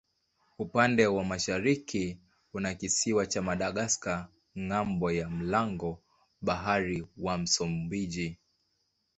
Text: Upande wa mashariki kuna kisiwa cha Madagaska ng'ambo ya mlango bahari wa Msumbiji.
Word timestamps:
Upande 0.59 1.07
wa 1.07 1.23
mashariki 1.25 2.19
kuna 2.51 2.73
kisiwa 2.75 3.25
cha 3.25 3.41
Madagaska 3.41 4.27
ng'ambo 4.59 5.11
ya 5.11 5.29
mlango 5.29 5.99
bahari 6.41 7.07
wa 7.17 7.37
Msumbiji. 7.37 8.37